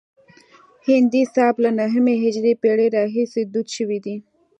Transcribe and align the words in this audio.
هندي 0.87 1.21
سبک 1.33 1.55
له 1.63 1.71
نهمې 1.79 2.15
هجري 2.23 2.53
پیړۍ 2.61 2.87
راهیسې 2.97 3.41
دود 3.53 3.67
شوی 3.75 3.99
دی 4.05 4.15